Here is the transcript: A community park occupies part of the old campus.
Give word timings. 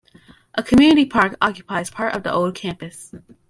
A 0.55 0.63
community 0.63 1.05
park 1.05 1.35
occupies 1.43 1.91
part 1.91 2.15
of 2.15 2.23
the 2.23 2.33
old 2.33 2.55
campus. 2.55 3.13